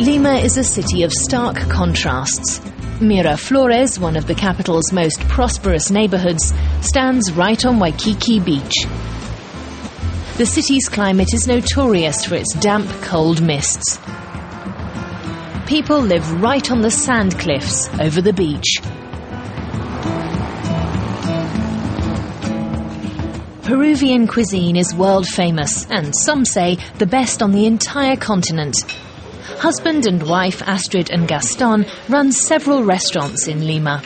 [0.00, 2.58] Lima is a city of stark contrasts.
[3.00, 8.86] Miraflores, one of the capital's most prosperous neighborhoods, stands right on Waikiki Beach.
[10.38, 14.00] The city's climate is notorious for its damp, cold mists.
[15.66, 18.80] People live right on the sand cliffs over the beach.
[23.64, 28.76] Peruvian cuisine is world famous, and some say the best on the entire continent.
[29.58, 34.02] Husband and wife Astrid and Gaston run several restaurants in Lima.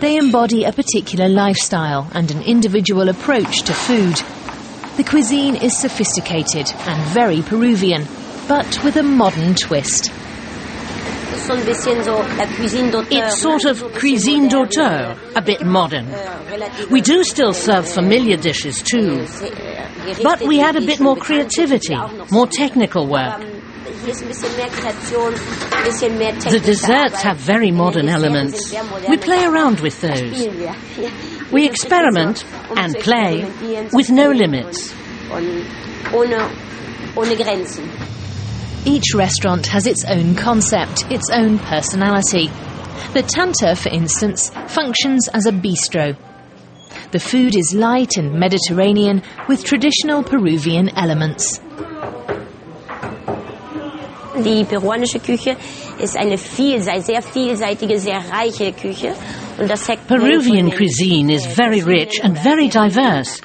[0.00, 4.16] They embody a particular lifestyle and an individual approach to food.
[4.96, 8.06] The cuisine is sophisticated and very Peruvian,
[8.46, 10.12] but with a modern twist.
[13.10, 16.06] It's sort of cuisine d'auteur, a bit modern.
[16.90, 19.26] We do still serve familiar dishes too,
[20.22, 21.96] but we add a bit more creativity,
[22.30, 23.57] more technical work.
[26.48, 28.72] The desserts have very modern elements.
[29.08, 30.48] We play around with those.
[31.52, 32.44] We experiment
[32.76, 33.44] and play
[33.92, 34.94] with no limits.
[38.86, 42.48] Each restaurant has its own concept, its own personality.
[43.14, 46.16] The Tanta, for instance, functions as a bistro.
[47.10, 51.60] The food is light and Mediterranean with traditional Peruvian elements.
[54.44, 55.56] Die peruanische Küche
[55.98, 59.14] ist eine vielseitige, sehr vielseitige, sehr reiche Küche.
[60.06, 63.40] Peruvian cuisine is very rich and very diverse,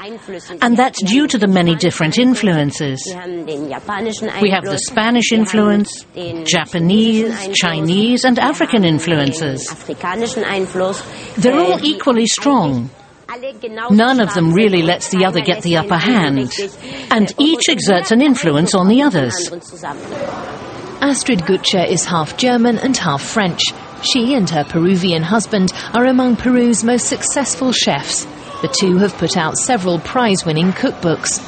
[0.61, 3.01] and that's due to the many different influences.
[3.07, 6.05] We have the Spanish influence,
[6.45, 9.67] Japanese, Chinese, and African influences.
[11.37, 12.91] They're all equally strong.
[13.91, 16.51] None of them really lets the other get the upper hand,
[17.11, 19.33] and each exerts an influence on the others.
[21.01, 23.61] Astrid Gutscher is half German and half French.
[24.03, 28.25] She and her Peruvian husband are among Peru's most successful chefs.
[28.61, 31.41] The two have put out several prize winning cookbooks.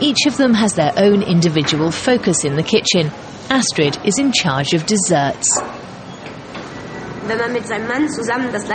[0.00, 3.10] Each of them has their own individual focus in the kitchen.
[3.50, 5.60] Astrid is in charge of desserts.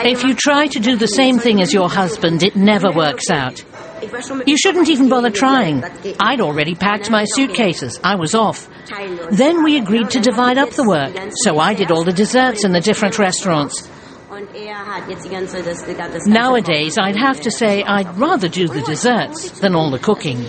[0.06, 3.64] If you try to do the same thing as your husband, it never works out.
[4.46, 5.84] You shouldn't even bother trying.
[6.20, 8.00] I'd already packed my suitcases.
[8.04, 8.68] I was off.
[9.32, 12.72] Then we agreed to divide up the work, so I did all the desserts in
[12.72, 13.90] the different restaurants.
[16.28, 20.46] Nowadays, I'd have to say I'd rather do the desserts than all the cooking.